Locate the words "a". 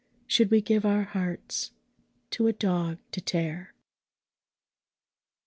2.47-2.53